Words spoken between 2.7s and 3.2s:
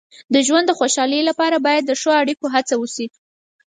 وشي.